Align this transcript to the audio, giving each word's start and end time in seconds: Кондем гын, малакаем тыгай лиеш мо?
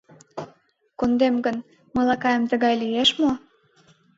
Кондем 0.99 1.35
гын, 1.45 1.57
малакаем 1.95 2.43
тыгай 2.51 2.73
лиеш 2.81 3.09
мо? 3.21 3.31